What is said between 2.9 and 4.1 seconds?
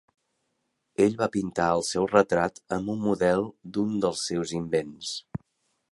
un model d'un